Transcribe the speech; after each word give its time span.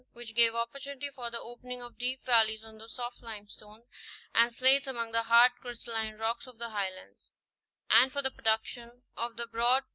95), 0.15 0.15
which 0.15 0.33
gave 0.35 0.55
opportunity 0.55 1.09
for 1.11 1.29
the 1.29 1.39
opening 1.39 1.79
of 1.79 1.95
deep 1.95 2.25
val 2.25 2.43
leys 2.45 2.63
on 2.63 2.79
the 2.79 2.89
soft 2.89 3.21
limestones 3.21 3.85
and 4.33 4.51
slates 4.51 4.87
among 4.87 5.11
the 5.11 5.21
hard 5.21 5.51
crystalline 5.61 6.15
rocks 6.17 6.47
of 6.47 6.57
the 6.57 6.69
Highlands; 6.69 7.29
and 7.91 8.11
for 8.11 8.23
the 8.23 8.31
production 8.31 9.03
of 9.15 9.37
the 9.37 9.45
broad 9.45 9.81
ty 9.81 9.85
> 9.87 9.87
H. 9.87 9.89